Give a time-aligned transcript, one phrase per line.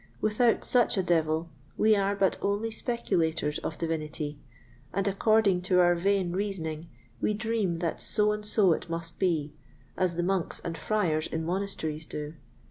[0.19, 1.47] Without such a devil,
[1.77, 4.39] we are but only speculators of divinity,
[4.91, 6.89] and according to our vain reasoning
[7.21, 9.53] we dream that so and so it must be,
[9.95, 12.33] as the Monks and Friars in monasteries do.